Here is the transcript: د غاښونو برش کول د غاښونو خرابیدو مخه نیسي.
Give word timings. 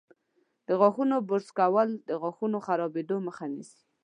د 0.67 0.69
غاښونو 0.79 1.15
برش 1.29 1.47
کول 1.59 1.89
د 2.07 2.09
غاښونو 2.21 2.57
خرابیدو 2.65 3.17
مخه 3.27 3.45
نیسي. 3.53 3.81